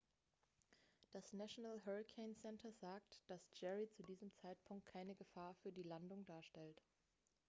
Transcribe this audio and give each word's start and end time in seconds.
das 1.11 1.31
national 1.31 1.79
hurricane 1.85 2.33
center 2.35 2.69
nhc 2.69 2.79
sagt 2.79 3.21
dass 3.27 3.45
jerry 3.53 3.87
zu 3.91 4.01
diesem 4.01 4.33
zeitpunkt 4.33 4.87
keine 4.87 5.13
gefahr 5.13 5.53
für 5.61 5.71
die 5.71 5.83
landung 5.83 6.25
darstellt 6.25 6.81